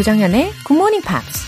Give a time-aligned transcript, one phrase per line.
[0.00, 1.44] 조정현의 Good Morning Pops.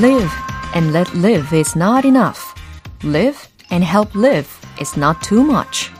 [0.00, 0.30] Live
[0.74, 2.54] and let live is not enough.
[3.04, 3.36] Live
[3.70, 4.48] and help live
[4.80, 5.92] is not too much.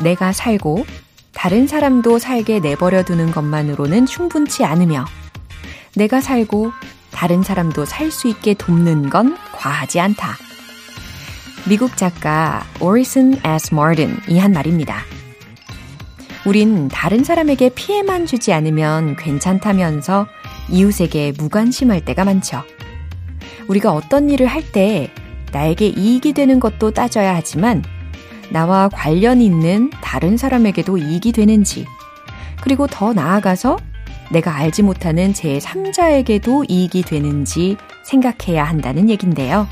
[0.00, 0.86] 내가 살고
[1.32, 5.04] 다른 사람도 살게 내버려 두는 것만으로는 충분치 않으며
[5.96, 6.70] 내가 살고
[7.10, 10.49] 다른 사람도 살 수 있게 돕는 건 과하지 않다.
[11.68, 13.74] 미국 작가 오리슨 S.
[13.74, 15.02] 마든이 한 말입니다.
[16.46, 20.26] 우린 다른 사람에게 피해만 주지 않으면 괜찮다면서
[20.70, 22.62] 이웃에게 무관심할 때가 많죠.
[23.68, 25.12] 우리가 어떤 일을 할 때
[25.52, 27.84] 나에게 이익이 되는 것도 따져야 하지만
[28.50, 31.86] 나와 관련 있는 다른 사람에게도 이익이 되는지,
[32.62, 33.78] 그리고 더 나아가서
[34.30, 39.68] 내가 알지 못하는 제3자에게도 이익이 되는지 생각해야 한다는 얘긴데요.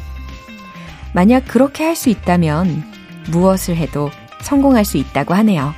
[1.15, 2.85] 만약 그렇게 할 수 있다면
[3.31, 4.11] 무엇을 해도
[4.43, 5.73] 성공할 수 있다고 하네요.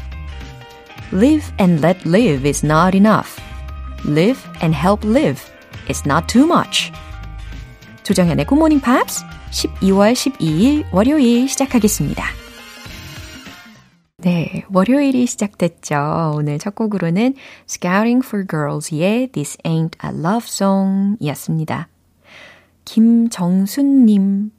[1.13, 3.41] Live and let live is not enough.
[4.07, 5.43] Live and help live
[5.89, 6.93] is not too much.
[8.03, 12.25] 조정현의 Morning Pops 12월 12일 월요일 시작하겠습니다.
[14.19, 16.33] 네, 월요일이 시작됐죠.
[16.37, 17.35] 오늘 첫 곡으로는
[17.69, 21.89] Scouting for Girls의 This Ain't a Love Song 이었습니다.
[22.85, 24.51] 김정순님,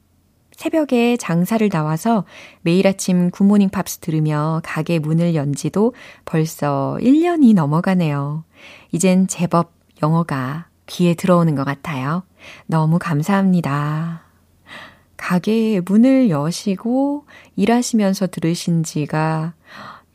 [0.62, 2.24] 새벽에 장사를 나와서
[2.60, 5.92] 매일 아침 굿모닝 팝스 들으며 가게 문을 연 지도
[6.24, 8.44] 벌써 1년이 넘어가네요.
[8.92, 9.72] 이젠 제법
[10.04, 12.22] 영어가 귀에 들어오는 것 같아요.
[12.66, 14.22] 너무 감사합니다.
[15.16, 17.24] 가게 문을 여시고
[17.56, 19.54] 일하시면서 들으신 지가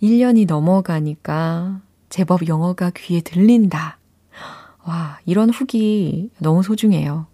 [0.02, 3.98] 1년이 넘어가니까 제법 영어가 귀에 들린다.
[4.86, 7.28] 와, 이런 후기 너무 소중해요.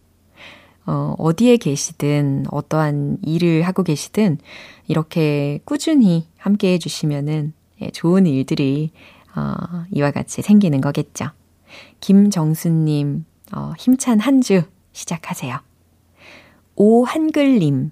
[0.86, 4.38] 어, 어디에 계시든, 어떠한 일을 하고 계시든,
[4.88, 8.92] 이렇게 꾸준히 함께 해주시면은, 예, 좋은 일들이,
[9.36, 9.54] 어,
[9.92, 11.30] 이와 같이 생기는 거겠죠.
[12.02, 14.64] 김정수님, 어, 힘찬 한 주
[14.94, 15.58] 시작하세요.
[16.76, 17.92] 오한글님,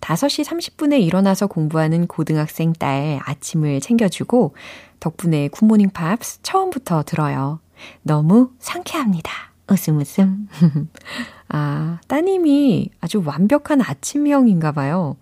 [0.00, 4.54] 5시 30분에 일어나서 공부하는 고등학생 딸 아침을 챙겨주고
[5.00, 7.60] 덕분에 굿모닝 팝스 처음부터 들어요.
[8.02, 9.30] 너무 상쾌합니다.
[9.70, 10.48] 웃음 웃음.
[11.54, 15.16] 아, 따님이 아주 완벽한 아침형인가 봐요.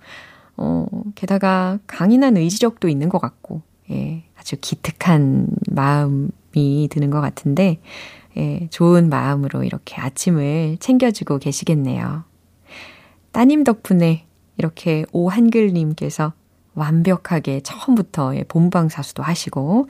[0.57, 0.87] 어,
[1.17, 7.81] 게다가 강인한 의지력도 있는 것 같고, 예, 아주 기특한 마음이 드는 것 같은데,
[8.37, 12.23] 예, 좋은 마음으로 이렇게 아침을 챙겨주고 계시겠네요.
[13.33, 14.25] 따님 덕분에
[14.57, 16.33] 이렇게 오한글님께서
[16.75, 19.89] 완벽하게 처음부터 예, 본방사수도 하시고,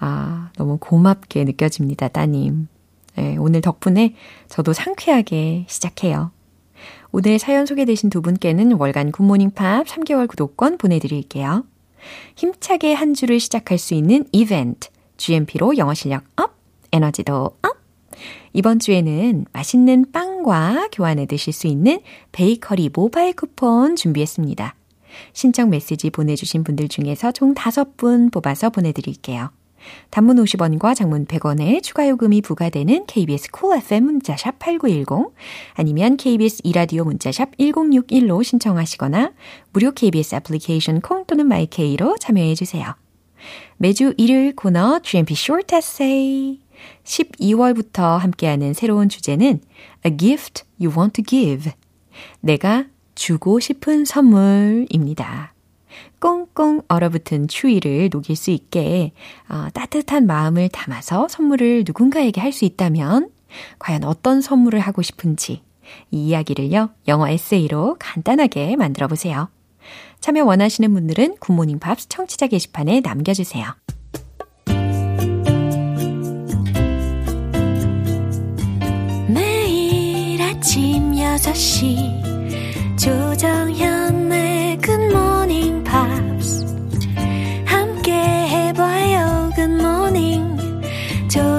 [0.00, 2.68] 아, 너무 고맙게 느껴집니다, 따님.
[3.18, 4.14] 예, 오늘 덕분에
[4.48, 6.30] 저도 상쾌하게 시작해요.
[7.10, 11.64] 오늘 사연 소개되신 두 분께는 월간 굿모닝 팝 3개월 구독권 보내드릴게요.
[12.36, 16.54] 힘차게 한 주를 시작할 수 있는 이벤트, GMP로 영어 실력 up,
[16.92, 17.78] 에너지도 up!
[18.52, 22.00] 이번 주에는 맛있는 빵과 교환해 드실 수 있는
[22.32, 24.74] 베이커리 모바일 쿠폰 준비했습니다.
[25.32, 29.50] 신청 메시지 보내주신 분들 중에서 총 5분 뽑아서 보내드릴게요.
[30.10, 35.34] 단문 50원과 장문 100원의 추가 요금이 부과되는 KBS Cool FM 문자샵 8910
[35.74, 39.32] 아니면 KBS 이라디오 문자샵 1061로 신청하시거나
[39.72, 42.94] 무료 KBS 애플리케이션 콩 또는 마이케이로 참여해 주세요.
[43.76, 46.58] 매주 일요일 코너 GMP Short Essay
[47.04, 49.60] 12월부터 함께하는 새로운 주제는
[50.06, 51.72] A Gift You Want to Give.
[52.40, 55.54] 내가 주고 싶은 선물입니다.
[56.20, 59.12] 꽁꽁 얼어붙은 추위를 녹일 수 있게
[59.48, 63.30] 어, 따뜻한 마음을 담아서 선물을 누군가에게 할 수 있다면
[63.78, 65.62] 과연 어떤 선물을 하고 싶은지
[66.10, 69.48] 이 이야기를요, 영어 에세이로 간단하게 만들어 보세요.
[70.20, 73.74] 참여 원하시는 분들은 굿모닝 팝스 청취자 게시판에 남겨주세요.
[79.28, 85.84] 매일 아침 6시 조정현의 굿모닝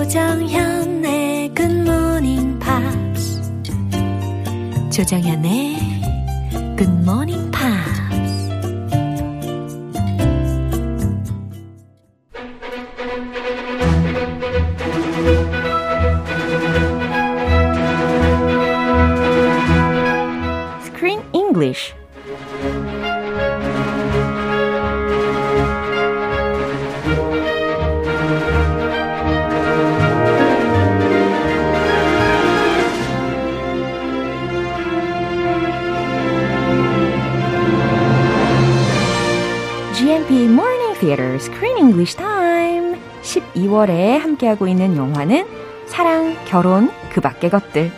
[0.10, 3.44] 조정현의 굿모닝 팝스
[4.90, 5.78] 조정현의
[6.76, 8.02] 굿모닝 팝스
[20.88, 21.99] Screen English
[41.39, 43.00] Screen English Time.
[43.21, 45.45] 12월에 함께하고 있는 영화는
[45.88, 47.91] 사랑, 결혼, 그 밖의 것들.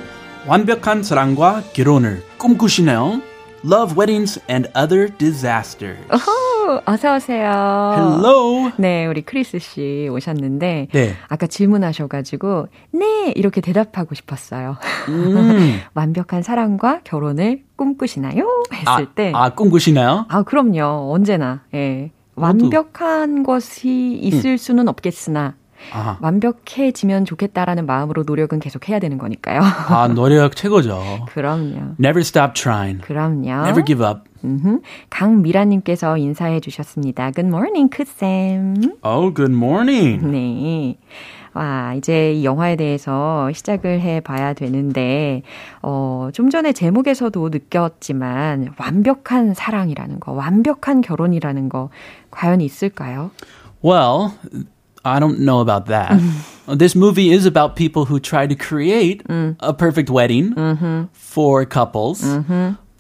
[0.48, 3.20] 완벽한 사랑과 결혼을 꿈꾸시나요?
[3.66, 6.00] Love weddings and other disasters.
[6.12, 7.50] 오호, 어서 오세요.
[7.96, 8.72] Hello.
[8.78, 11.16] 네, 우리 크리스 씨 오셨는데 네.
[11.28, 14.78] 아까 질문하셔가지고 네 이렇게 대답하고 싶었어요.
[15.10, 15.80] 음.
[15.96, 18.46] 완벽한 사랑과 결혼을 꿈꾸시나요?
[18.72, 19.32] 했을 아, 때.
[19.36, 20.26] 아, 꿈꾸시나요?
[20.30, 21.12] 아, 그럼요.
[21.12, 21.64] 언제나.
[21.74, 22.12] 예.
[22.42, 25.56] 완벽한 것이 있을 수는 없겠으나
[25.94, 29.62] 아, 완벽해지면 좋겠다라는 마음으로 노력은 계속 해야 되는 거니까요.
[29.64, 31.26] 아, 노력 최고죠.
[31.30, 31.96] 그럼요.
[32.00, 33.02] Never stop trying.
[33.02, 33.66] 그럼요.
[33.66, 34.22] Never give up.
[34.44, 34.82] 음흠.
[35.10, 37.32] 강미라님께서 인사해 주셨습니다.
[37.32, 38.96] Good morning, 크쌤.
[39.04, 40.26] Oh, good morning.
[40.26, 40.98] 네.
[41.54, 45.42] 와, 이제 이 영화에 대해서 시작을 해 봐야 되는데,
[45.82, 51.90] 어, 좀 전에 제목에서도 느꼈지만, 완벽한 사랑이라는 거, 완벽한 결혼이라는 거,
[52.32, 53.32] 과연 있을까요?
[53.84, 54.32] Well,
[55.04, 56.22] I don't know about that.
[56.78, 60.54] This movie is about people who try to create a perfect wedding
[61.14, 62.24] for couples.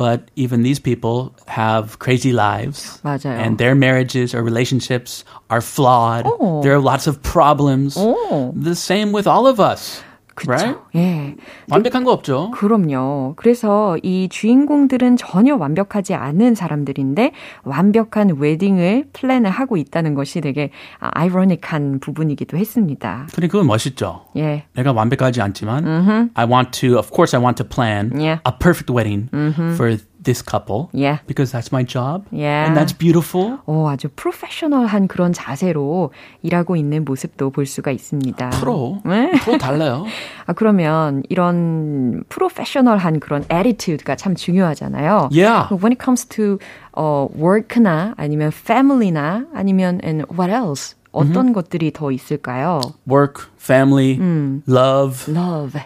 [0.00, 3.00] But even these people have crazy lives.
[3.02, 3.32] 맞아요.
[3.40, 6.26] And their marriages or relationships are flawed.
[6.26, 6.60] Oh.
[6.62, 7.96] There are lots of problems.
[7.96, 10.02] 오, The same with all of us.
[10.47, 10.79] Right?
[10.95, 11.35] 예.
[11.69, 12.51] 완벽한 거 없죠.
[12.51, 13.33] 그럼요.
[13.35, 17.31] 그래서 이 주인공들은 전혀 완벽하지 않은 사람들인데
[17.63, 23.27] 완벽한 웨딩을 플랜을 하고 있다는 것이 되게 아, 아이러닉한 부분이기도 했습니다.
[23.33, 24.25] 근데 그건 멋있죠.
[24.37, 24.65] 예.
[24.73, 28.41] 내가 완벽하지 않지만 I want to of course I want to plan Yeah.
[28.47, 29.29] a perfect wedding
[29.75, 31.19] for this couple Yeah.
[31.27, 32.65] because that's my job Yeah.
[32.67, 33.57] and that's beautiful.
[33.65, 36.11] 오, 아주 프로페셔널한 그런 자세로
[36.43, 38.49] 일하고 있는 모습도 볼 수가 있습니다.
[38.51, 39.31] 프로 네.
[39.43, 40.05] 프로 달라요.
[40.45, 45.29] 아, 그러면 이런 프로페셔널한 그런 attitude가 참 중요하잖아요.
[45.31, 45.67] Yeah.
[45.71, 46.59] When it comes to
[46.93, 50.95] 어, work나 아니면 family나 아니면 and what else?
[51.13, 52.79] 어떤 것들이 더 있을까요?
[53.05, 54.17] Work, family,
[54.65, 55.77] love, Love,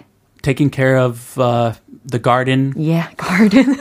[0.43, 1.73] taking care of uh,
[2.05, 2.73] the garden.
[2.77, 3.75] yeah, garden.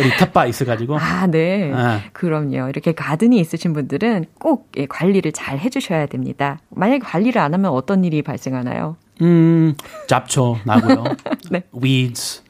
[0.00, 1.72] 우리 텃밭 있어가지고 아, 네.
[1.74, 2.00] 아.
[2.12, 2.68] 그럼요.
[2.68, 6.58] 이렇게 가든이 있으신 분들은 꼭 예, 관리를 잘 해주셔야 됩니다.
[6.70, 8.96] 만약에 관리를 안 하면 어떤 일이 발생하나요?
[9.22, 9.74] 음,
[10.06, 11.04] 잡초 나고요.
[11.50, 11.62] 네.
[11.74, 12.42] Weeds.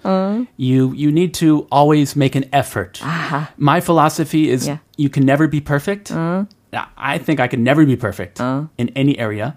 [0.58, 3.02] You you need to always make an effort.
[3.05, 3.49] 아하.
[3.58, 4.79] My philosophy is Yeah.
[4.97, 6.12] you can never be perfect.
[6.97, 8.41] I think I can never be perfect
[8.79, 9.55] in any area,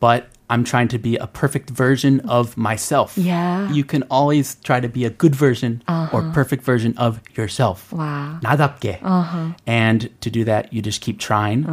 [0.00, 3.17] but I'm trying to be a perfect version of myself.
[3.17, 3.67] Yeah.
[3.71, 7.89] You can always try to be a good version or perfect version of yourself.
[7.91, 8.39] 와.
[8.43, 8.99] 나답게.
[9.65, 11.65] And to do that, you just keep trying.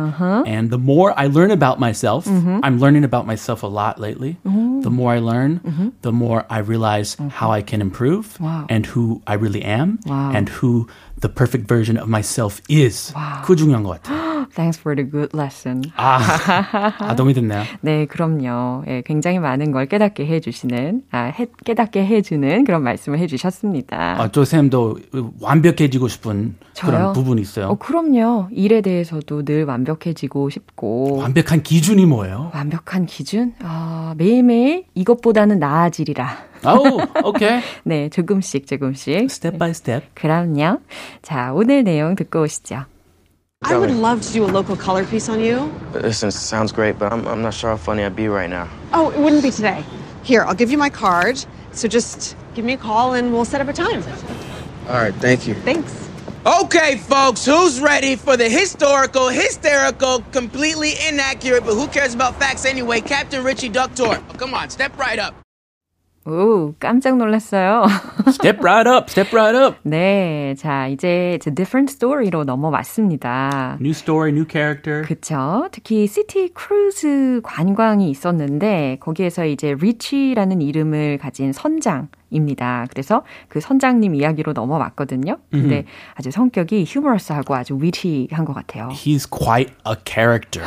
[0.46, 4.38] And the more I learn about myself, I'm learning about myself a lot lately.
[4.44, 8.64] The more I learn, the more I realize how I can improve Wow.
[8.70, 10.32] and who I really am Wow.
[10.32, 10.88] and who
[11.21, 13.13] the perfect version of myself is.
[13.43, 14.47] 그 중요한 것 같아요.
[14.55, 15.83] Thanks for the good lesson.
[15.95, 16.19] 아,
[16.99, 17.63] 아 도움이 됐네요.
[17.81, 18.83] 네, 그럼요.
[18.87, 24.21] 예, 굉장히 많은 걸 깨닫게 해주시는, 아, 해, 깨닫게 해주는 그런 말씀을 해주셨습니다.
[24.21, 24.99] 아, 조 쌤도
[25.41, 26.91] 완벽해지고 싶은 저요?
[26.91, 27.67] 그런 부분이 있어요.
[27.67, 28.47] 어, 그럼요.
[28.51, 31.17] 일에 대해서도 늘 완벽해지고 싶고.
[31.17, 32.51] 완벽한 기준이 뭐예요?
[32.53, 33.53] 완벽한 기준?
[33.61, 36.46] 아, 매일매일 이것보다는 나아지리라.
[36.64, 37.60] 아우, 오케이.
[37.84, 39.30] 네, 조금씩 조금씩.
[39.30, 40.04] Step by step.
[40.14, 40.78] 그럼요.
[41.22, 42.86] 자, 오늘 내용 듣고 오시죠.
[43.64, 45.70] I would love to do a local color piece on you.
[45.94, 48.66] Listen, sounds great, but I'm, I'm not sure how funny I'd be right now.
[48.92, 49.84] Oh, it wouldn't be today.
[50.24, 51.38] Here, I'll give you my card.
[51.72, 54.02] So just give me a call and we'll set up a time.
[54.88, 55.54] All right, thank you.
[55.62, 56.08] Thanks.
[56.44, 62.64] Okay, folks, who's ready for the historical, hysterical, completely inaccurate, but who cares about facts
[62.64, 63.00] anyway?
[63.00, 64.18] Captain Richie Duck Tour.
[64.18, 65.36] Oh, come on, step right up.
[66.27, 67.85] 오, 깜짝 놀랐어요.
[68.27, 69.77] Step right up, step right up.
[69.83, 73.77] 네, 자, 이제 The Different Story로 넘어왔습니다.
[73.79, 75.03] New story, new character.
[75.03, 75.69] 그쵸.
[75.71, 82.85] 특히 city 크루즈 관광이 있었는데, 거기에서 이제 리치라는 이름을 가진 선장 입니다.
[82.89, 85.37] 그래서 그 선장님 이야기로 넘어왔거든요.
[85.51, 88.89] 근데 아주 성격이 humorous하고 아주 witty한 것 같아요.
[88.91, 90.63] He's quite a character.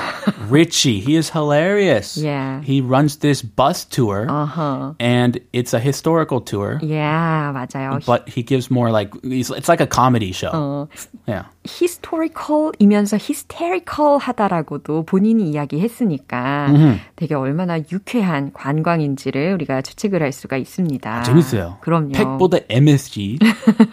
[0.51, 2.17] Richie, he is hilarious.
[2.17, 2.63] Yeah.
[2.65, 4.95] He runs this bus tour, Uh-huh.
[4.99, 8.01] and it's a historical tour, Yeah, 맞아요.
[8.07, 10.51] but he gives more like it's like a comedy show.
[10.53, 10.89] 어,
[11.29, 11.45] Yeah.
[11.67, 16.69] historical이면서 hysterical 하다라고도 본인이 이야기했으니까
[17.17, 21.23] 되게 얼마나 유쾌한 관광인지를 우리가 추측을 할 수가 있습니다.
[21.23, 21.79] 재밌 어요.
[21.81, 22.13] 그럼요.
[22.13, 23.39] 팩보다 MSG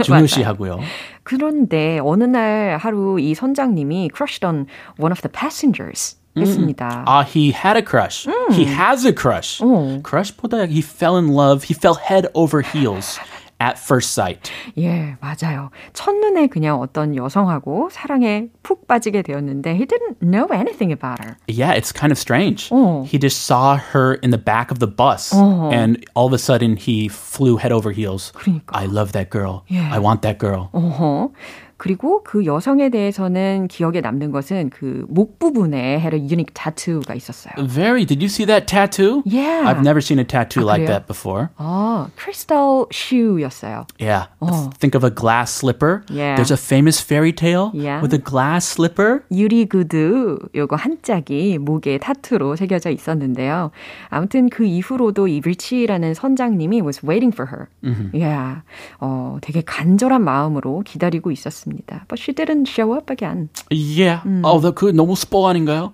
[0.04, 0.80] 중요시하고요.
[1.24, 4.66] 그런데 어느 날 하루 이 선장님이 crushed on
[5.00, 7.04] one of the passengers 했습니다.
[7.08, 8.28] Ah, he had a crush.
[8.52, 9.62] He has a crush.
[9.64, 10.02] 어.
[10.04, 11.66] Crush보다 he fell in love.
[11.66, 13.20] He fell head over heels.
[13.61, 14.51] at first sight.
[14.77, 15.71] 예, 맞아요.
[15.93, 21.37] 첫눈에 그냥 어떤 여성하고 사랑에 푹 빠지게 되었는데 he didn't know anything about her.
[21.47, 22.69] Yeah, it's kind of strange.
[22.73, 23.05] Oh.
[23.05, 25.71] He just saw her in the back of the bus, Oh.
[25.71, 28.33] and all of a sudden he flew head over heels.
[28.35, 28.73] 그러니까.
[28.75, 29.65] I love that girl.
[29.69, 29.91] Yeah.
[29.93, 30.71] I want that girl.
[30.75, 31.31] 어허.
[31.78, 37.54] 그리고 그 여성에 대해서는 기억에 남는 것은 그 목 부분에 had a unique tattoo가 있었어요.
[37.70, 38.04] Very.
[38.06, 39.22] Did you see that tattoo?
[39.26, 39.64] Yeah.
[39.70, 40.88] I've never seen a tattoo 아, like 그래요?
[40.98, 41.50] that before.
[41.58, 43.86] 아, crystal shoe였어요.
[44.00, 44.26] Yeah.
[44.42, 44.70] Oh.
[44.80, 46.04] Think of a glass slipper.
[46.10, 46.36] Yeah.
[46.36, 48.02] There's a famous fairy tale Yeah.
[48.02, 49.24] with a glass slipper.
[49.32, 53.72] 유리구두 요거 한 짝이 목에 타투로 새겨져 있었는데요.
[54.10, 57.68] 아무튼 그 이후로도 이 리치라는 선장님이 was waiting for her.
[58.14, 58.62] Yeah.
[59.00, 61.67] 어, 되게 간절한 마음으로 기다리고 있었습니다.
[62.09, 63.49] But she didn't show up again.
[63.71, 64.21] Yeah.
[64.21, 64.45] Hmm.
[64.45, 65.93] Oh, the 그 너무 스포 아닌가요?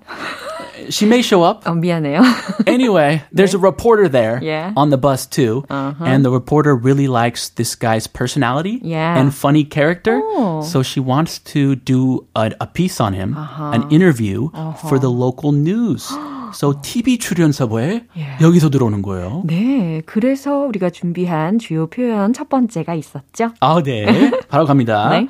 [0.90, 1.64] she may show up.
[1.66, 2.22] 어, 미안해요.
[2.66, 4.72] Anyway, there's a reporter there Yeah.
[4.76, 5.64] on the bus too.
[5.70, 9.18] And the reporter really likes this guy's personality Yeah.
[9.18, 10.20] and funny character.
[10.22, 10.62] Oh.
[10.62, 14.50] So she wants to do a, a piece on him, an interview
[14.88, 16.08] for the local news.
[16.54, 18.06] So TV 출연사부에
[18.40, 19.42] 여기서 들어오는 거예요.
[19.44, 23.50] 네, 그래서 우리가 준비한 주요 표현 첫 번째가 있었죠.
[23.60, 24.30] 아, 네.
[24.48, 25.10] 바로 갑니다.
[25.10, 25.28] 네.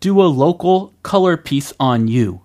[0.00, 2.40] Do a local color piece on you.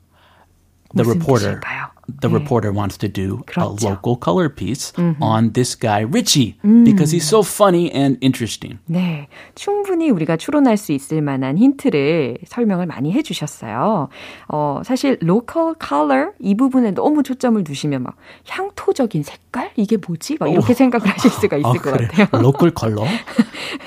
[0.93, 1.61] The reporter.
[1.61, 1.91] 뜻일까요?
[2.19, 3.61] The reporter wants to do 그렇죠.
[3.61, 8.79] a local color piece on this guy Richie because he's so funny and interesting.
[8.89, 14.09] 네, 충분히 우리가 추론할 수 있을 만한 힌트를 설명을 많이 해주셨어요.
[14.49, 18.17] 어, 사실 local color 이 부분에 너무 초점을 두시면 막
[18.49, 20.37] 향토적인 색깔 이게 뭐지?
[20.39, 22.07] 막 이렇게 생각을 하실 수가 있을 아, 것 그래.
[22.07, 22.41] 같아요.
[22.41, 23.09] local color.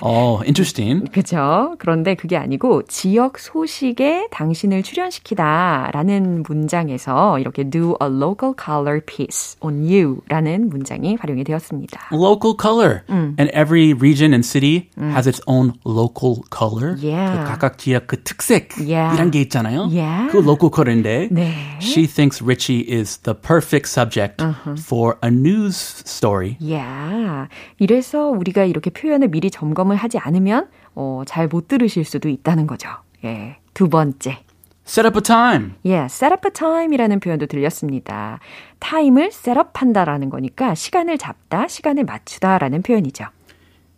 [0.01, 1.11] 어, interesting.
[1.11, 1.75] 그죠?
[1.79, 9.85] 그런데 그게 아니고 지역 소식에 당신을 출연시키다라는 문장에서 이렇게 do a local color piece on
[9.85, 12.09] you라는 문장이 활용이 되었습니다.
[12.13, 13.01] Local color.
[13.09, 16.97] And every region and city has its own local color.
[17.01, 17.39] Yeah.
[17.39, 19.15] 그 각각 지역 그 특색 Yeah.
[19.15, 19.89] 이란 게 있잖아요.
[19.91, 20.31] Yeah.
[20.31, 21.55] 그 local color인데 네.
[21.81, 24.43] she thinks Richie is the perfect subject
[24.79, 26.57] for a news story.
[26.73, 32.67] 야, 이래서 우리가 이렇게 표현을 미리 점검을 하지 않으면 어, 잘 못 들으실 수도 있다는
[32.67, 32.89] 거죠.
[33.25, 33.59] 예.
[33.75, 34.39] 두 번째.
[34.87, 35.73] Set up a time.
[35.87, 38.39] 예, set up a time이라는 표현도 들렸습니다.
[38.81, 43.25] 타임을 셋업한다라는 거니까 시간을 잡다, 시간을 맞추다라는 표현이죠.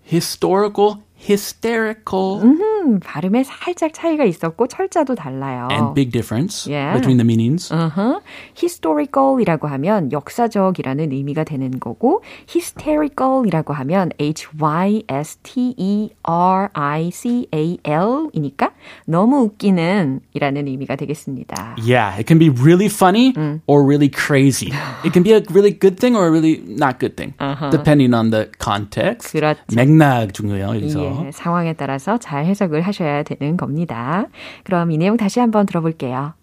[0.06, 5.68] Historical, hysterical, 음, 발음에 살짝 차이가 있었고 철자도 달라요.
[5.70, 6.94] and big difference Yeah.
[6.98, 7.72] between the meanings.
[7.72, 8.20] Uh-huh.
[8.56, 17.10] historical이라고 하면 역사적이라는 의미가 되는 거고 hysterical이라고 하면 h y s t e r i
[17.10, 18.72] c a l이니까
[19.06, 21.76] 너무 웃기는이라는 의미가 되겠습니다.
[21.78, 23.32] Yeah, it can be really funny
[23.66, 24.70] or really crazy.
[25.04, 27.34] It can be a really good thing or a really not good thing,
[27.70, 29.32] depending on the context.
[29.32, 29.60] 그렇죠.
[29.74, 31.05] 맥락 중요해요, 여기서.
[31.05, 34.25] 예, 상황에 따라서 잘 해석을 하셔야 되는 겁니다.
[34.63, 36.33] 그럼 이 내용 다시 한번 들어볼게요.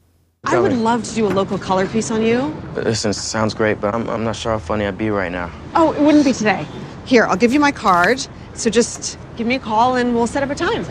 [0.45, 2.55] I would love to do a local color piece on you.
[2.77, 5.51] Listen, sounds great, but I'm, I'm not sure how funny I'd be right now.
[5.75, 6.65] Oh, it wouldn't be today.
[7.05, 8.25] Here, I'll give you my card.
[8.55, 10.85] So just give me a call and we'll set up a time.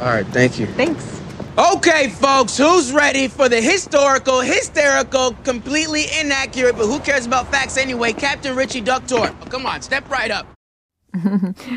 [0.00, 0.66] All right, thank you.
[0.66, 1.20] Thanks.
[1.58, 7.76] Okay, folks, who's ready for the historical, hysterical, completely inaccurate, but who cares about facts
[7.76, 8.12] anyway?
[8.12, 9.28] Captain Richie Duck Tour.
[9.28, 10.46] Oh, come on, step right up.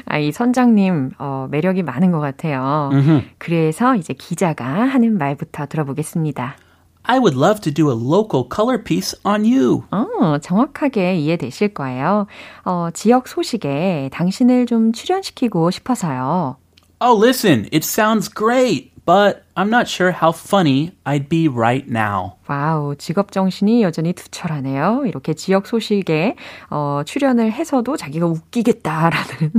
[0.06, 2.90] 아, 이 선장님, 어, 매력이 많은 것 같아요.
[3.38, 6.56] 그래서 이제 기자가 하는 말부터 들어보겠습니다.
[7.08, 9.84] I would love to do a local color piece on you.
[9.92, 12.26] 어, 정확하게 이해되실 거예요.
[12.64, 16.56] 어, 지역 소식에 당신을 좀 출연시키고 싶어서요.
[17.00, 22.36] Oh, listen, it sounds great, but I'm not sure how funny I'd be right now.
[22.46, 25.04] 와우, 직업 정신이 여전히 투철하네요.
[25.06, 26.36] 이렇게 지역 소식에
[26.70, 29.52] 어, 출연을 해서도 자기가 웃기겠다라는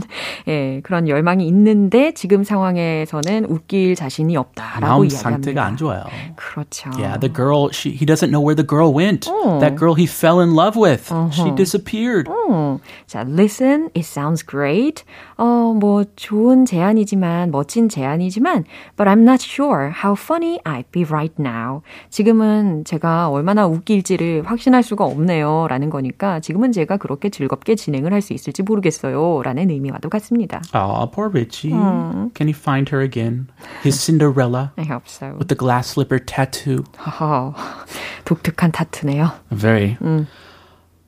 [0.47, 5.17] 예, 그런 열망이 있는데 지금 상황에서는 웃길 자신이 없다라고 이야기합니다.
[5.17, 6.03] 상태가 안 좋아요.
[6.35, 6.91] 그렇죠.
[6.97, 9.27] Yeah, the girl, she, he doesn't know where the girl went.
[9.27, 9.59] Oh.
[9.59, 11.11] That girl he fell in love with.
[11.33, 12.29] She disappeared.
[12.29, 15.03] 어, 자, listen, it sounds great.
[15.37, 18.63] 어, 뭐 좋은 제안이지만 멋진 제안이지만
[18.95, 21.81] but I'm not sure how funny I'd be right now.
[22.09, 25.67] 지금은 제가 얼마나 웃길지를 확신할 수가 없네요.
[25.69, 29.41] 라는 거니까 지금은 제가 그렇게 즐겁게 진행을 할 수 있을지 모르겠어요.
[29.43, 30.61] 라는 의미와도 같습니다.
[30.73, 31.71] Oh, poor Richie.
[31.71, 33.47] Can he find her again?
[33.83, 35.35] His Cinderella I hope so.
[35.37, 36.83] with the glass slipper tattoo.
[36.97, 37.53] 허허,
[38.25, 39.31] 독특한 타투네요.
[39.51, 39.97] Very.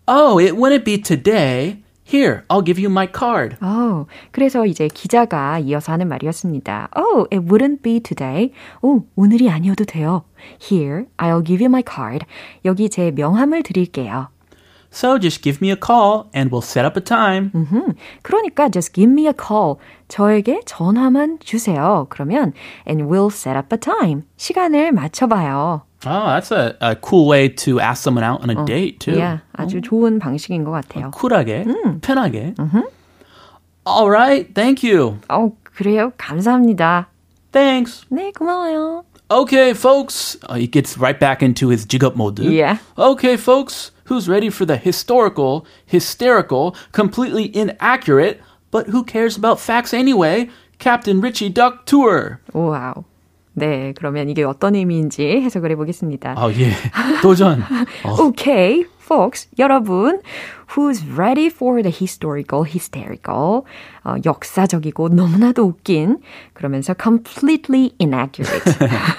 [0.08, 1.84] Oh, it wouldn't be today.
[2.09, 3.57] Here, I'll give you my card.
[3.63, 6.91] 어, 그래서 이제 기자가 이어서 하는 말이었습니다.
[6.95, 8.53] Oh, it wouldn't be today.
[8.83, 10.25] 오, 오늘이 아니어도 돼요.
[10.61, 12.27] Here, I'll give you my card.
[12.67, 14.29] 여기 제 명함을 드릴게요.
[14.93, 17.51] So just give me a call and we'll set up a time.
[18.23, 19.77] 그러니까 just give me a call.
[20.07, 22.07] 저에게 전화만 주세요.
[22.11, 22.53] 그러면
[22.87, 24.23] and we'll set up a time.
[24.37, 25.83] 시간을 맞춰봐요.
[26.07, 29.17] Oh, that's a, a cool way to ask someone out on a date too.
[29.17, 31.11] Yeah, 아주 좋은 방식인 것 같아요.
[31.13, 31.65] 쿨하게,
[32.03, 32.55] 편하게.
[33.87, 35.19] All right, thank you.
[35.29, 36.13] 어, 그래요?
[36.19, 37.07] 감사합니다.
[37.53, 38.05] Thanks.
[38.11, 39.05] 네, 고마워요.
[39.31, 40.37] Okay, folks.
[40.49, 42.39] Uh, he gets right back into his jig up mode.
[42.41, 42.79] Yeah.
[42.99, 43.91] Okay, folks.
[44.05, 48.41] Who's ready for the historical, hysterical, completely inaccurate,
[48.71, 50.51] but who cares about facts anyway?
[50.79, 52.41] Captain Richie Duck Tour.
[52.53, 53.05] 와우.
[53.60, 56.34] 네, 그러면 이게 어떤 의미인지 해석을 해보겠습니다.
[56.38, 56.72] 어, 예.
[57.22, 57.64] 도전.
[58.20, 60.22] Okay, folks, 여러분,
[60.76, 63.64] who's ready for the historical, hysterical,
[64.04, 66.20] 어, 역사적이고 너무나도 웃긴,
[66.54, 68.64] 그러면서 completely inaccurate.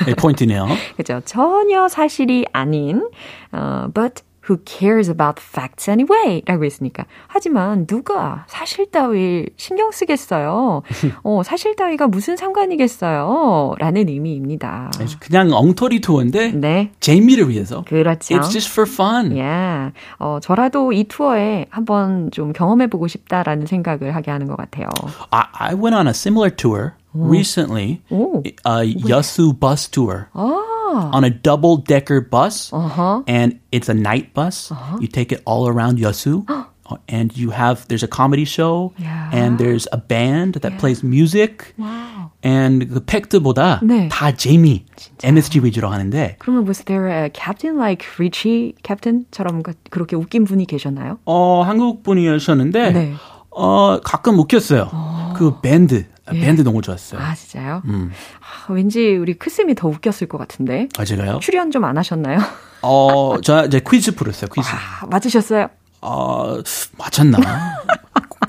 [0.07, 0.67] 네, 포인트네요.
[0.97, 1.21] 그죠?
[1.25, 3.09] 전혀 사실이 아닌,
[3.53, 6.43] 어, but who cares about facts anyway?
[6.45, 7.05] 라고 했으니까.
[7.29, 10.83] 하지만 누가 사실 따위 신경 쓰겠어요?
[11.23, 13.77] 어, 사실 따위가 무슨 상관이겠어요?
[13.79, 14.91] 라는 의미입니다.
[15.21, 16.91] 그냥 엉터리 투어인데 네.
[16.99, 17.85] 재미를 위해서.
[17.87, 18.35] 그렇죠.
[18.35, 19.37] It's just for fun.
[19.37, 19.93] 예.
[20.19, 24.89] 어, 저라도 이 투어에 한번 좀 경험해보고 싶다라는 생각을 하게 하는 것 같아요.
[25.31, 28.43] I, I went on a similar tour recently, 오.
[28.67, 30.27] a Yasu bus tour.
[30.96, 33.22] On a double decker bus, Uh-huh.
[33.28, 34.72] and it's a night bus.
[35.02, 36.46] You take it all around Yasu.
[36.50, 39.34] uh, And you have there's a comedy show Yeah.
[39.34, 42.30] and there's a band that plays music 와우.
[42.46, 44.08] and 그 팩트보다 네.
[44.10, 44.86] 다 재미
[45.24, 50.68] MSG 위주로 하는데 그러면 was there a captain like Richie captain처럼 그- 그렇게 웃긴 분이
[50.68, 51.18] 계셨나요?
[51.26, 53.14] 어 한국 분이셨는데 네.
[53.50, 55.34] 어 가끔 웃겼어요.
[55.36, 57.21] 그 밴드 밴드 너무 좋았어요.
[57.21, 57.83] 아 진짜요?
[57.87, 61.39] 아, 왠지 우리 크쌤이 더 웃겼을 것 같은데 아 제가요?
[61.41, 62.39] 출연 좀 안 하셨나요?
[62.83, 64.49] 어, 저 이제 퀴즈 풀었어요.
[64.55, 64.69] 퀴즈.
[64.71, 65.69] 아, 맞으셨어요?
[66.03, 66.57] 어,
[66.99, 67.39] 맞췄나?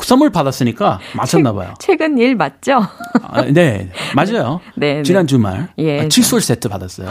[0.03, 1.73] 선물 받았으니까 맞췄나 봐요.
[1.79, 2.85] 최근 일 맞죠?
[3.21, 4.59] 아, 네, 맞아요.
[4.75, 5.27] 네, 지난 네.
[5.27, 7.09] 주말 예, 아, 칫솔 세트 받았어요.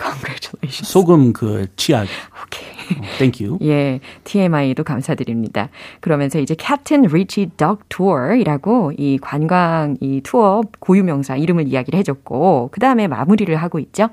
[0.00, 0.90] Congratulations.
[0.90, 2.06] 소금 그 치약.
[2.44, 2.72] 오케이.
[3.18, 3.58] Thank you.
[3.62, 5.68] 예, TMI도 감사드립니다.
[6.00, 12.70] 그러면서 이제 Captain Richie Dog Tour이라고 이 관광 이 투어 고유 명사 이름을 이야기를 해줬고
[12.72, 14.10] 그 다음에 마무리를 하고 있죠.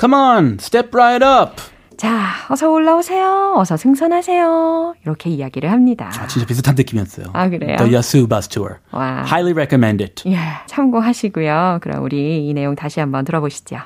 [0.00, 1.60] Come on, step right up.
[1.96, 3.54] 자, 어서 올라오세요.
[3.56, 4.94] 어서 승선하세요.
[5.02, 6.08] 이렇게 이야기를 합니다.
[6.16, 7.26] 아, 진짜 비슷한 느낌이었어요.
[7.32, 7.76] 아, 그래요?
[7.76, 8.76] The Yasu Bus Tour.
[8.92, 9.24] 와.
[9.26, 10.22] Highly recommend it.
[10.30, 11.80] 예, 참고하시고요.
[11.82, 13.78] 그럼 우리 이 내용 다시 한번 들어보시죠.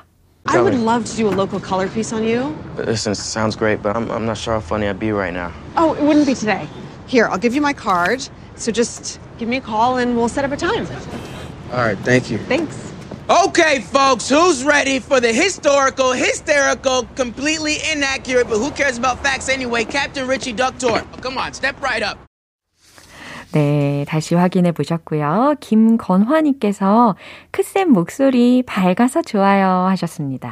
[0.45, 2.55] I would love to do a local color piece on you.
[2.77, 5.53] Listen, it sounds great, but I'm, I'm not sure how funny I'd be right now.
[5.77, 6.67] Oh, it wouldn't be today.
[7.07, 8.27] Here, I'll give you my card.
[8.55, 10.85] So just give me a call and we'll set up a time.
[11.71, 12.37] All right, thank you.
[12.39, 12.93] Thanks.
[13.29, 19.47] Okay, folks, who's ready for the historical, hysterical, completely inaccurate, but who cares about facts
[19.47, 19.85] anyway?
[19.85, 21.01] Captain Richie Duck Tour.
[21.01, 22.19] Oh, come on, step right up.
[23.53, 25.55] 네, 다시 확인해 보셨고요.
[25.59, 27.15] 김건화님께서
[27.51, 30.51] 크쌤 목소리 밝아서 좋아요 하셨습니다.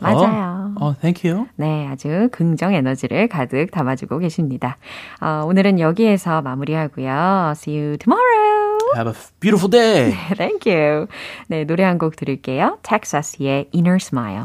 [0.00, 0.72] 맞아요.
[0.80, 1.46] 어, thank you.
[1.56, 4.78] 네, 아주 긍정 에너지를 가득 담아주고 계십니다.
[5.20, 7.52] 어, 오늘은 여기에서 마무리하고요.
[7.56, 8.78] See you tomorrow.
[8.94, 10.14] Have a beautiful day.
[10.38, 11.06] Thank you.
[11.48, 12.78] 네, 노래 한 곡 들을게요.
[12.82, 14.44] 텍사스의 Inner Smile.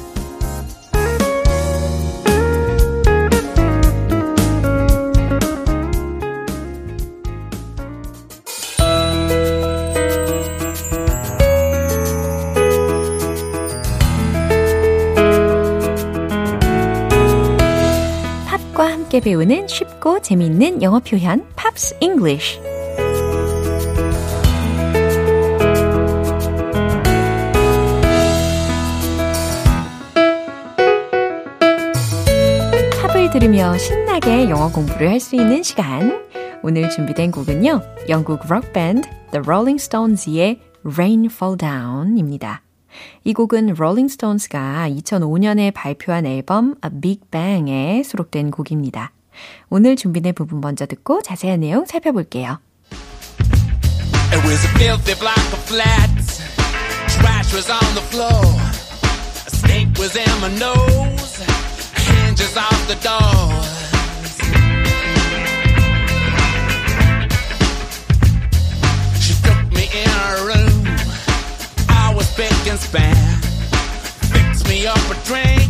[18.81, 22.59] 팝과 함께 배우는 쉽고 재미있는 영어 표현 Pops English.
[33.03, 36.25] 팝을 들으며 신나게 영어 공부를 할 수 있는 시간.
[36.63, 37.81] 오늘 준비된 곡은요.
[38.09, 42.63] 영국 록 밴드 The Rolling Stones의 Rain Fall Down입니다.
[43.23, 43.75] 이 곡은
[44.05, 49.11] Stones가 2005년에 발표한 앨범 A Big Bang에 수록된 곡입니다.
[49.69, 52.59] 오늘 준비된 부분 먼저 듣고 자세한 내용 살펴볼게요.
[54.33, 56.41] It was a filthy block of flats.
[57.17, 58.45] Trash was on the floor.
[59.45, 61.43] A stink was in my nose.
[61.95, 62.95] Hinges off the
[69.73, 70.60] me in her room.
[72.41, 73.13] Big and span.
[74.33, 75.61] Fixed me up a drink.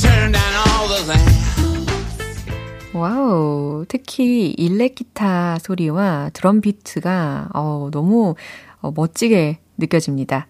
[0.00, 2.92] Turned down the lambs.
[2.92, 8.36] 와우, 특히 일렉 기타 소리와 드럼 비트가 어, 너무
[8.80, 10.46] 어, 멋지게 느껴집니다.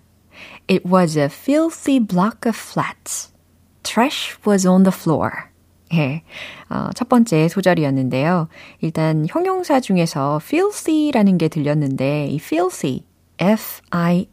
[0.68, 3.32] It was a filthy block of flats.
[3.84, 5.30] Trash was on the floor.
[5.94, 6.24] 예,
[6.68, 8.48] 어, 첫 번째 소절이었는데요.
[8.82, 13.06] 일단 형용사 중에서 filthy라는 게 들렸는데 이 filthy,
[13.38, 14.26] F-I-L-T-H-Y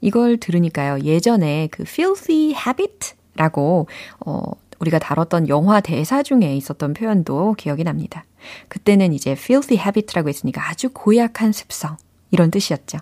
[0.00, 1.00] 이걸 들으니까요.
[1.00, 3.88] 예전에 그 filthy habit라고
[4.26, 4.42] 어,
[4.78, 8.24] 우리가 다뤘던 영화 대사 중에 있었던 표현도 기억이 납니다.
[8.68, 11.96] 그때는 이제 filthy habit라고 했으니까 아주 고약한 습성
[12.30, 12.98] 이런 뜻이었죠.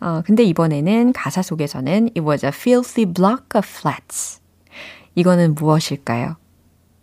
[0.00, 4.40] 어, 근데 이번에는 가사 속에서는 it was a filthy block of flats.
[5.14, 6.36] 이거는 무엇일까요?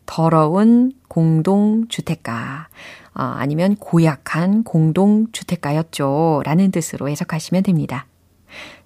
[0.06, 2.68] 더러운 공동주택가,
[3.14, 6.42] 어, 아니면 고약한 공동주택가였죠.
[6.46, 8.08] 라는 뜻으로 해석하시면 됩니다.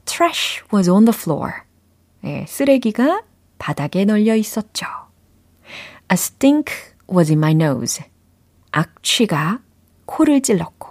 [0.05, 1.51] Trash was on the floor.
[2.23, 3.21] 예, 쓰레기가
[3.57, 4.85] 바닥에 널려 있었죠.
[6.11, 6.73] A stink
[7.11, 8.03] was in my nose.
[8.71, 9.59] 악취가
[10.05, 10.89] 코를 찔렀고.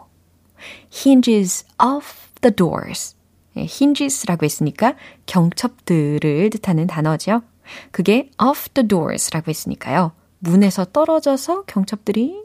[0.92, 3.16] Hinges off the doors.
[3.56, 4.94] 예, hinges라고 했으니까
[5.26, 7.42] 경첩들을 뜻하는 단어죠.
[7.90, 10.12] 그게 off the doors라고 했으니까요.
[10.38, 12.43] 문에서 떨어져서 경첩들이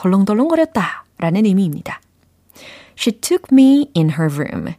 [0.00, 2.00] 덜렁덜렁거렸다 라는 의미입니다.
[2.96, 4.74] She took me in her room.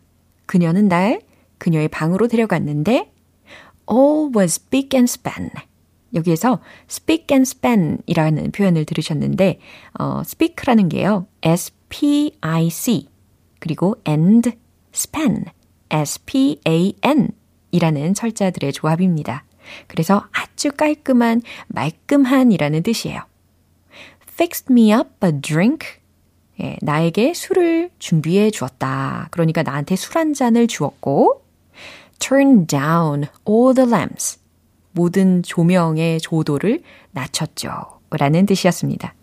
[0.47, 1.21] 그녀는 날
[1.59, 3.11] 그녀의 방으로 데려갔는데
[3.91, 5.51] all was big and span.
[6.13, 9.59] 여기에서 speak and span 이라는 표현을 들으셨는데,
[9.99, 13.07] 어, speak라는 게요, S-P-I-C,
[13.59, 14.51] 그리고 and
[14.93, 15.45] span,
[15.89, 17.29] S-P-A-N
[17.71, 19.45] 이라는 철자들의 조합입니다.
[19.87, 23.30] 그래서 아주 깔끔한, 말끔한 이라는 뜻이에요.
[24.33, 25.87] Fixed me up a drink.
[26.61, 29.27] 예, 나에게 술을 준비해 주었다.
[29.31, 31.43] 그러니까 나한테 술 한 잔을 주었고,
[32.19, 34.37] turn down all the lamps.
[34.91, 37.69] 모든 조명의 조도를 낮췄죠.
[38.11, 39.13] 라는 뜻이었습니다.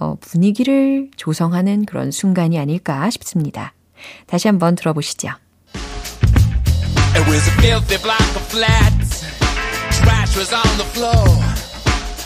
[0.00, 3.72] 어, 분위기를 조성하는 그런 순간이 아닐까 싶습니다.
[4.26, 5.28] 다시 한번 들어보시죠.
[7.14, 9.24] It was a filthy block of flats.
[10.02, 11.26] Trash was on the floor.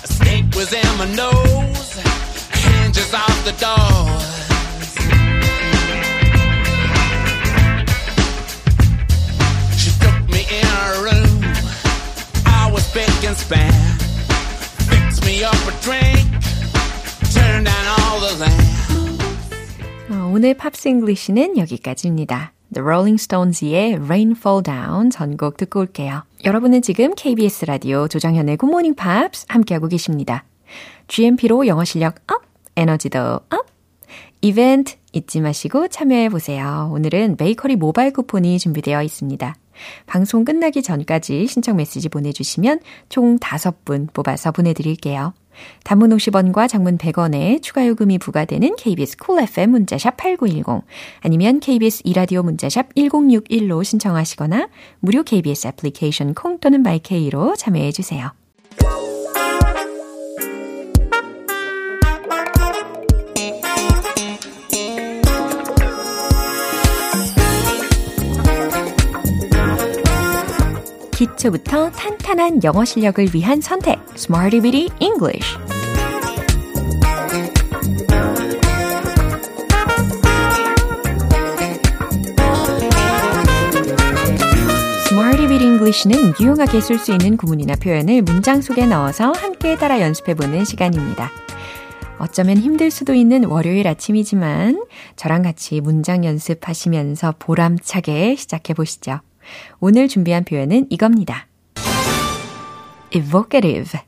[0.03, 1.82] A stink was in my nose.
[2.93, 3.53] Hinges off the
[12.71, 13.73] was big and span.
[14.91, 16.29] Fixed me up a drink.
[17.33, 18.93] Turned down all the lamps.
[20.11, 22.53] 어, 오늘 Pops English는 여기까지입니다.
[22.75, 26.25] The Rolling Stones의 Rain Fall Down 전곡 듣고 올게요.
[26.45, 30.45] 여러분은 지금 KBS 라디오 조정현의 Good Morning Pops 함께하고 계십니다.
[31.09, 33.67] GMP로 영어 실력 up, 에너지도 up.
[34.41, 36.91] 이벤트 잊지 마시고 참여해 보세요.
[36.93, 39.55] 오늘은 베이커리 모바일 쿠폰이 준비되어 있습니다.
[40.07, 45.33] 방송 끝나기 전까지 신청 메시지 보내주시면 총 5분 뽑아서 보내드릴게요.
[45.85, 50.85] 단문 50원과 장문 100원에 추가 요금이 부과되는 KBS Cool FM 문자샵 8910
[51.21, 54.69] 아니면 KBS 이라디오 문자샵 1061로 신청하시거나
[55.01, 58.33] 무료 KBS 애플리케이션 콩 또는 마이케이로 참여해 주세요.
[71.23, 75.57] 기초부터 탄탄한 영어 실력을 위한 선택 Smarty Bitty English
[85.63, 91.31] English는 유용하게 쓸 수 있는 구문이나 표현을 문장 속에 넣어서 함께 따라 연습해보는 시간입니다.
[92.19, 94.85] 어쩌면 힘들 수도 있는 월요일 아침이지만
[95.17, 99.21] 저랑 같이 문장 연습하시면서 보람차게 시작해 보시죠.
[99.81, 101.47] 오늘 준비한 표현은 이겁니다.
[103.11, 104.01] evocative,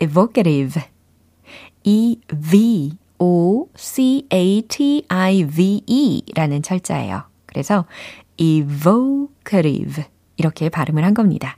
[0.00, 0.82] evocative,
[1.84, 3.02] E-V-O-C-A-T-I-V-E
[6.34, 7.24] 라는 철자예요.
[7.46, 7.86] 그래서
[8.36, 10.04] evocative
[10.36, 11.56] 이렇게 발음을 한 겁니다.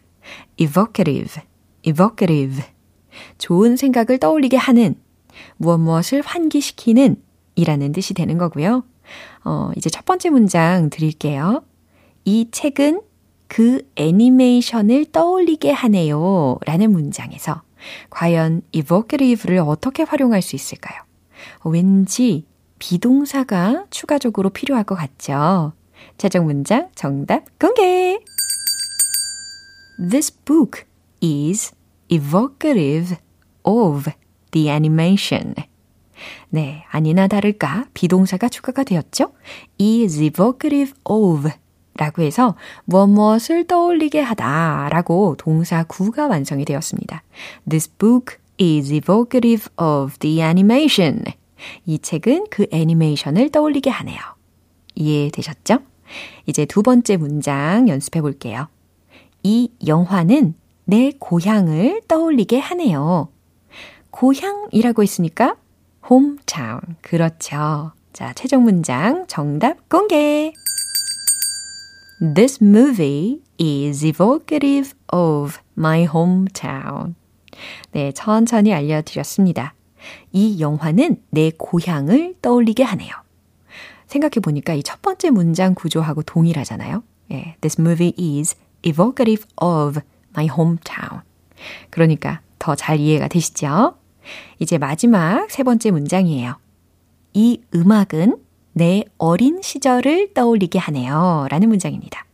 [0.57, 1.43] evocative,
[1.83, 2.63] evocative.
[3.39, 4.95] 좋은 생각을 떠올리게 하는,
[5.57, 7.17] 무엇 무엇을 환기시키는
[7.57, 8.85] 이라는 뜻이 되는 거고요.
[9.45, 11.65] 어, 이제 첫 번째 문장 드릴게요.
[12.25, 13.03] 이 책은
[13.49, 16.59] 그 애니메이션을 떠올리게 하네요.
[16.65, 17.63] 라는 문장에서
[18.11, 21.01] 과연 evocative를 어떻게 활용할 수 있을까요?
[21.65, 22.45] 왠지
[22.79, 25.73] 비동사가 추가적으로 필요할 것 같죠?
[26.19, 28.21] 최종 문장 정답 공개!
[29.99, 30.85] This book
[31.23, 31.73] is
[32.09, 33.17] evocative
[33.65, 34.11] of
[34.53, 35.55] the animation.
[36.49, 39.33] 네, 아니나 다를까 비동사가 추가가 되었죠?
[39.81, 41.51] is evocative of
[42.01, 47.23] 라고 해서 무엇 무엇을 떠올리게 하다 라고 동사 구가 완성이 되었습니다.
[47.69, 51.25] This book is evocative of the animation.
[51.85, 54.19] 이 책은 그 애니메이션을 떠올리게 하네요.
[54.95, 55.81] 이해되셨죠?
[56.47, 58.69] 이제 두 번째 문장 연습해 볼게요.
[59.43, 60.55] 이 영화는
[60.87, 63.29] 내 고향을 떠올리게 하네요.
[64.11, 65.57] 고향이라고 했으니까
[66.11, 66.97] hometown.
[67.03, 67.93] 그렇죠.
[68.15, 70.55] 자, 최종 문장 정답 공개.
[72.21, 77.15] This movie is evocative of my hometown.
[77.93, 79.75] 네, 천천히 알려드렸습니다.
[80.33, 83.11] 이 영화는 내 고향을 떠올리게 하네요.
[84.07, 87.03] 생각해 보니까 이 첫 번째 문장 구조하고 동일하잖아요.
[87.33, 90.01] 예, This movie is evocative of
[90.37, 91.23] my hometown.
[91.91, 93.95] 그러니까 더 잘 이해가 되시죠?
[94.59, 96.57] 이제 마지막 세 번째 문장이에요.
[97.33, 98.37] 이 음악은
[98.81, 101.47] 내 어린 시절을 떠올리게 하네요.
[101.51, 102.25] 라는 문장입니다.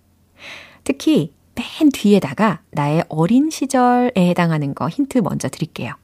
[0.84, 5.94] 특히 맨 뒤에다가 나의 어린 시절에 해당하는 거 힌트 먼저 드릴게요.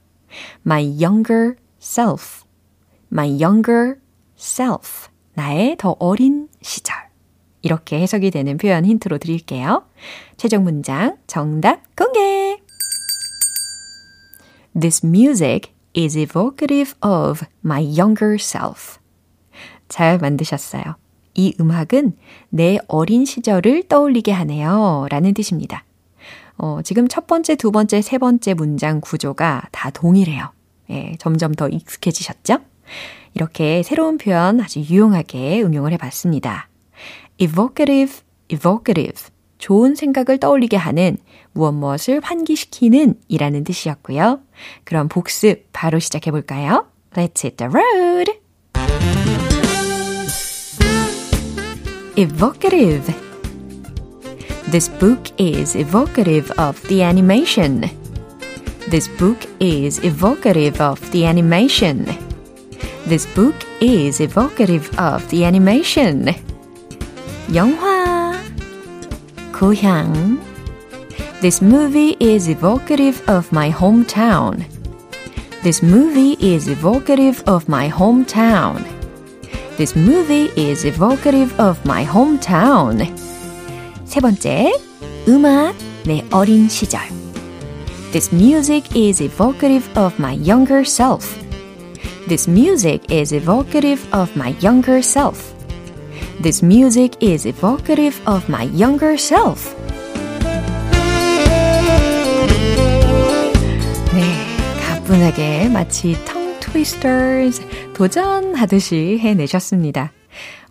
[0.66, 2.42] My younger self.
[3.12, 3.98] My younger
[4.36, 5.10] self.
[5.34, 6.96] 나의 더 어린 시절.
[7.60, 9.84] 이렇게 해석이 되는 표현 힌트로 드릴게요.
[10.36, 12.60] 최종 문장 정답 공개!
[14.74, 19.00] This music is evocative of my younger self.
[19.92, 20.82] 잘 만드셨어요.
[21.34, 22.16] 이 음악은
[22.48, 25.06] 내 어린 시절을 떠올리게 하네요.
[25.10, 25.84] 라는 뜻입니다.
[26.56, 30.50] 어, 지금 첫 번째, 두 번째, 세 번째 문장 구조가 다 동일해요.
[30.90, 32.58] 예, 점점 더 익숙해지셨죠?
[33.34, 36.68] 이렇게 새로운 표현 아주 유용하게 응용을 해봤습니다.
[37.36, 39.30] evocative, evocative.
[39.58, 41.18] 좋은 생각을 떠올리게 하는
[41.52, 44.40] 무엇 무엇을 환기시키는 이라는 뜻이었고요.
[44.84, 46.86] 그럼 복습 바로 시작해 볼까요?
[47.14, 49.21] Let's hit the road!
[52.17, 53.05] evocative.
[54.67, 57.89] This book is evocative of the animation.
[58.87, 62.05] This book is evocative of the animation.
[63.05, 66.33] This book is evocative of the animation.
[67.53, 68.33] 영화
[69.53, 70.37] 고향
[71.39, 74.65] This movie is evocative of my hometown.
[75.63, 78.83] This movie is evocative of my hometown.
[79.81, 83.05] This movie is evocative of my hometown.
[84.05, 84.73] 세 번째,
[85.27, 87.01] 음악, 내 어린 시절.
[88.11, 91.37] This music is evocative of my younger self.
[92.27, 95.53] This music is evocative of my younger self.
[96.41, 99.75] This music is evocative of my younger self.
[104.13, 104.23] 네,
[104.87, 107.61] 가뿐하게 마치 텅 트위스터즈
[108.02, 110.10] 도전하듯이 해내셨습니다.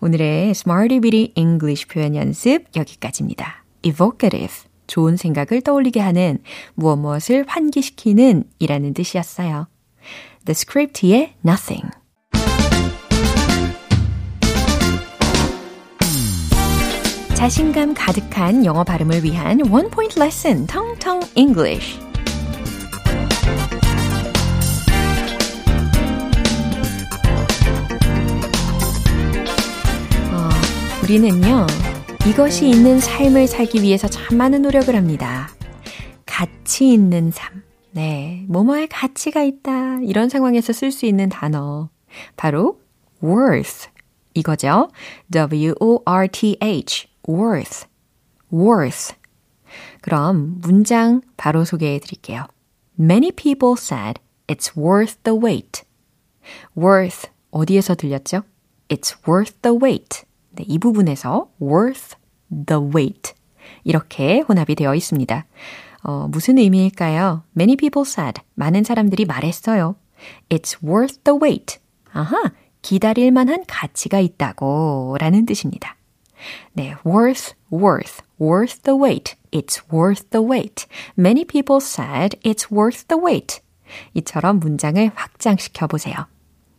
[0.01, 3.63] 오늘의 Smarty Bitty English 표현 연습 여기까지입니다.
[3.83, 4.53] evocative,
[4.85, 6.39] 좋은 생각을 떠올리게 하는
[6.73, 9.69] 무엇 무엇을 환기시키는 이라는 뜻이었어요.
[10.45, 11.89] The Script의 Nothing.
[17.33, 22.10] 자신감 가득한 영어 발음을 위한 원 포인트 레슨 텅텅 English.
[31.11, 31.67] 우리는요,
[32.25, 35.49] 이것이 있는 삶을 살기 위해서 참 많은 노력을 합니다.
[36.25, 37.63] 가치 있는 삶.
[37.91, 39.99] 네, 뭐뭐에 가치가 있다.
[40.03, 41.89] 이런 상황에서 쓸 수 있는 단어.
[42.37, 42.79] 바로
[43.21, 43.89] worth.
[44.35, 44.89] 이거죠.
[45.31, 47.09] W-O-R-T-H.
[47.27, 47.87] worth.
[48.53, 49.13] worth.
[49.99, 52.45] 그럼 문장 바로 소개해 드릴게요.
[52.97, 55.83] Many people said it's worth the wait.
[56.77, 58.43] worth 어디에서 들렸죠?
[58.87, 60.23] It's worth the wait.
[60.51, 62.15] 네, 이 부분에서 worth
[62.49, 63.33] the wait.
[63.83, 65.45] 이렇게 혼합이 되어 있습니다.
[66.03, 67.43] 어, 무슨 의미일까요?
[67.55, 68.41] Many people said.
[68.55, 69.95] 많은 사람들이 말했어요.
[70.49, 71.79] It's worth the wait.
[72.11, 75.95] 아하, 기다릴 만한 가치가 있다고 라는 뜻입니다.
[76.73, 79.35] 네, worth, worth, worth the wait.
[79.51, 80.87] It's worth the wait.
[81.17, 83.61] Many people said it's worth the wait.
[84.13, 86.15] 이처럼 문장을 확장시켜 보세요.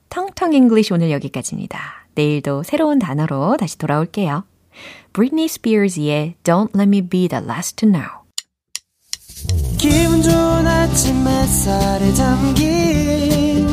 [0.09, 2.02] 텅텅 English 오늘 여기까지입니다.
[2.15, 4.45] 내일도 새로운 단어로 다시 돌아올게요.
[5.13, 8.23] Britney Spears의 Don't Let Me Be the Last to Know.
[9.79, 13.67] 기분 좋은 아침 햇살에 담긴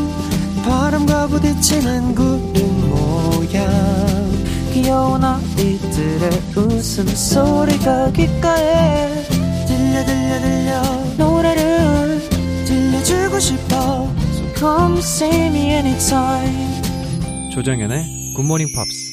[0.63, 3.69] 바람과 부딪히는 구름 모양
[4.73, 9.23] 귀여운 아이들의 웃음소리가 귓가에
[9.67, 10.81] 들려 들려 들려
[11.17, 12.29] 노래를
[12.65, 16.81] 들려주고 싶어 So come see me anytime
[17.53, 19.11] 조정연의 굿모닝 팝스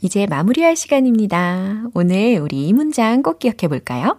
[0.00, 1.84] 이제 마무리할 시간입니다.
[1.94, 4.18] 오늘 우리 이 문장 꼭 기억해 볼까요?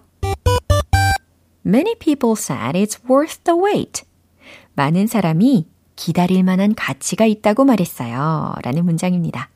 [1.66, 4.04] Many people said it's worth the wait.
[4.76, 8.54] 많은 사람이 기다릴 만한 가치가 있다고 말했어요.
[8.64, 9.50] 라는 문장입니다.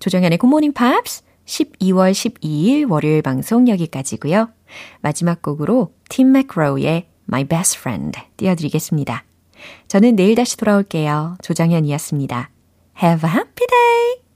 [0.00, 4.50] 조정현의 굿모닝 팝스 12월 12일 월요일 방송 여기까지고요.
[5.02, 9.24] 마지막 곡으로 팀 맥로우의 My Best Friend 띄워드리겠습니다.
[9.86, 11.36] 저는 내일 다시 돌아올게요.
[11.42, 12.50] 조정현이었습니다.
[12.98, 14.18] Have a happy day!